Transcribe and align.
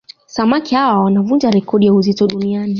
Samaki 0.25 0.75
hawa 0.75 1.03
wanavunja 1.03 1.51
rekodi 1.51 1.85
ya 1.85 1.93
uzito 1.93 2.27
duniani 2.27 2.69